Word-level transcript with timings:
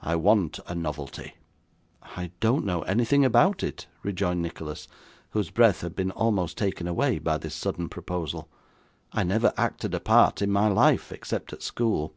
I 0.00 0.16
want 0.16 0.60
a 0.66 0.74
novelty.' 0.74 1.34
'I 2.16 2.30
don't 2.40 2.64
know 2.64 2.80
anything 2.84 3.22
about 3.22 3.62
it,' 3.62 3.86
rejoined 4.02 4.40
Nicholas, 4.40 4.88
whose 5.32 5.50
breath 5.50 5.82
had 5.82 5.94
been 5.94 6.10
almost 6.12 6.56
taken 6.56 6.88
away 6.88 7.18
by 7.18 7.36
this 7.36 7.54
sudden 7.54 7.90
proposal. 7.90 8.48
'I 9.12 9.24
never 9.24 9.52
acted 9.58 9.94
a 9.94 10.00
part 10.00 10.40
in 10.40 10.50
my 10.50 10.68
life, 10.68 11.12
except 11.12 11.52
at 11.52 11.62
school. 11.62 12.14